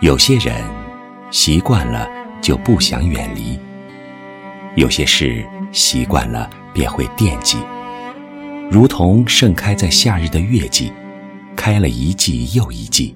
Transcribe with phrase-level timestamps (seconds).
[0.00, 0.54] 有些人
[1.28, 2.08] 习惯了
[2.40, 3.58] 就不想远离，
[4.76, 7.58] 有些事习惯了便会惦记，
[8.70, 10.92] 如同盛开在夏日的月季，
[11.56, 13.12] 开了一季又一季，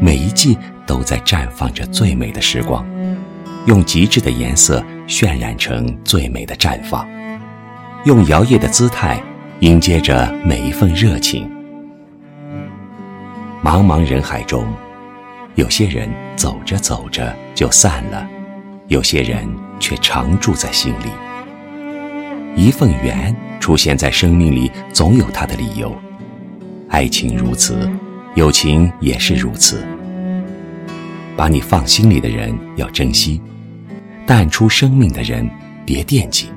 [0.00, 2.84] 每一季都在绽放着最美的时光，
[3.66, 7.08] 用极致的颜色渲染成最美的绽放，
[8.04, 9.22] 用摇曳的姿态
[9.60, 11.48] 迎接着每一份热情。
[13.62, 14.66] 茫茫人海中。
[15.56, 16.06] 有些人
[16.36, 18.28] 走着走着就散了，
[18.88, 19.48] 有些人
[19.80, 21.08] 却常住在心里。
[22.54, 25.96] 一份缘出现在生命里，总有它的理由。
[26.90, 27.90] 爱情如此，
[28.34, 29.82] 友情也是如此。
[31.34, 33.40] 把你放心里的人要珍惜，
[34.26, 35.48] 淡出生命的人
[35.86, 36.50] 别惦记。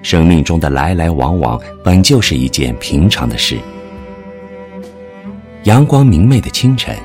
[0.00, 3.58] 生命中的来来往往本就是一件平常的事。
[5.64, 6.96] 阳光明媚的清晨。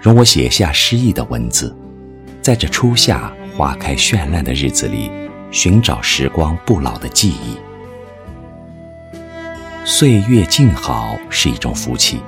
[0.00, 1.76] 容我写下诗意的文字，
[2.40, 5.10] 在这初夏花开绚烂的日子里，
[5.50, 7.56] 寻找时光不老的记忆。
[9.84, 12.18] 岁月静好是一种福气，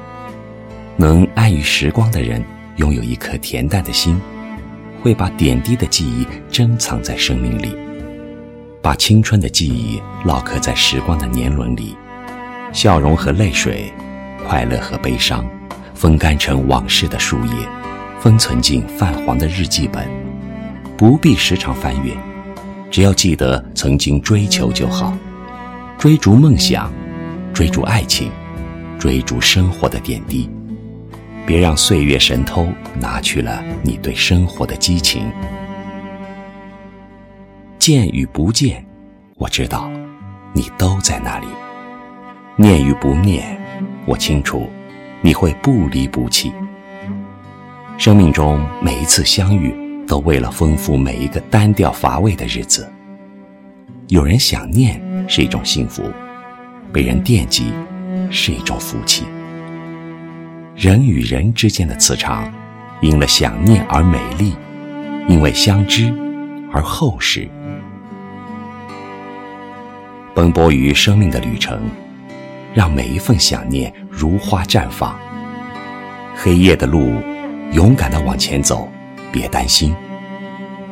[0.99, 2.45] 能安于时光的人，
[2.77, 4.21] 拥有一颗恬淡的心，
[5.01, 7.75] 会把点滴的记忆珍藏在生命里，
[8.83, 11.97] 把青春的记忆烙刻在时光的年轮里，
[12.71, 13.91] 笑容和泪水，
[14.47, 15.43] 快乐和悲伤。
[16.03, 17.53] 风干成往事的树叶，
[18.19, 20.05] 封存进泛黄的日记本，
[20.97, 22.13] 不必时常翻阅，
[22.91, 25.17] 只要记得曾经追求就好。
[25.97, 26.93] 追逐梦想，
[27.55, 28.33] 追逐爱情，
[28.99, 30.51] 追逐生活的点滴，
[31.47, 32.67] 别让岁月神偷
[32.99, 35.31] 拿去了你对生活的激情。
[37.79, 38.85] 见与不见，
[39.37, 39.89] 我知道，
[40.53, 41.47] 你都在那里；
[42.57, 43.57] 念与不念，
[44.05, 44.69] 我清楚。
[45.23, 46.53] 你会不离不弃。
[47.97, 49.73] 生命中每一次相遇，
[50.07, 52.91] 都为了丰富每一个单调乏味的日子。
[54.09, 56.03] 有人想念是一种幸福，
[56.93, 57.73] 被人惦记
[58.31, 59.25] 是一种福气。
[60.75, 62.53] 人与人之间的磁场，
[63.01, 64.55] 因了想念而美丽，
[65.29, 66.13] 因为相知
[66.73, 67.49] 而厚实。
[70.35, 71.81] 奔波于生命的旅程。
[72.75, 75.19] 让每一份想念如花绽放。
[76.35, 77.13] 黑夜的路，
[77.73, 78.89] 勇敢的往前走，
[79.31, 79.95] 别担心。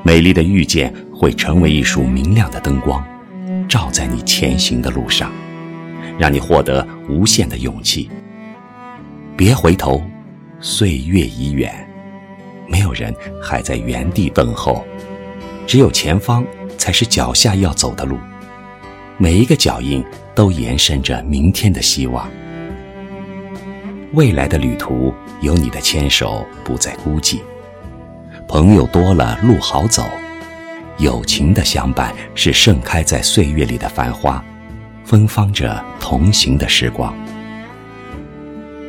[0.02, 3.04] 美丽的遇见会成为一束明亮的灯光，
[3.68, 5.30] 照在你前行的路上，
[6.18, 8.10] 让你获得无限的勇气。
[9.36, 10.02] 别回头，
[10.60, 11.72] 岁月已远，
[12.68, 14.84] 没有人还在原地等候，
[15.66, 16.44] 只有前方
[16.76, 18.18] 才是脚下要走的路。
[19.16, 20.04] 每一个脚印
[20.34, 22.28] 都延伸着明天的希望，
[24.12, 27.41] 未来的旅途有你的牵手，不再孤寂。
[28.48, 30.02] 朋友多了，路好走；
[30.98, 34.44] 友情的相伴是盛开在岁月里的繁花，
[35.04, 37.14] 芬芳着同行的时光。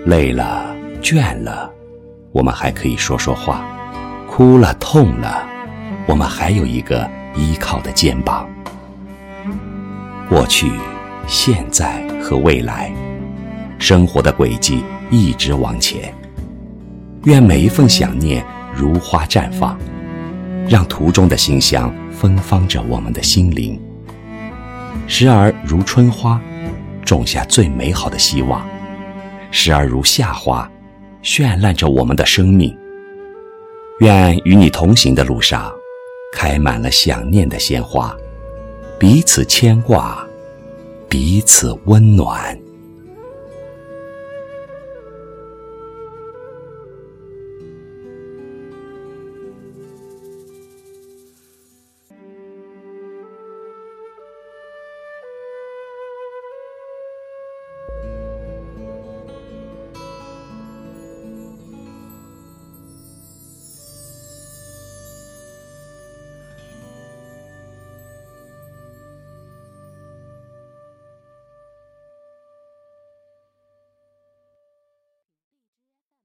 [0.05, 1.71] 累了，倦了，
[2.31, 3.63] 我们还可以说说话；
[4.27, 5.47] 哭了，痛了，
[6.07, 8.49] 我们还有一个依靠的肩膀。
[10.27, 10.71] 过去、
[11.27, 12.91] 现在和未来，
[13.79, 16.13] 生活的轨迹一直往前。
[17.23, 18.43] 愿每一份想念
[18.75, 19.77] 如花绽放，
[20.67, 23.79] 让途中的馨香芬芳着我们的心灵。
[25.07, 26.41] 时而如春花，
[27.05, 28.61] 种下最美好的希望；
[29.51, 30.69] 时而如夏花，
[31.23, 32.75] 绚烂着我们的生命。
[33.99, 35.71] 愿与你同行的路上，
[36.33, 38.15] 开满了想念的鲜花。
[38.97, 40.25] 彼此牵挂，
[41.11, 42.57] 彼此温暖。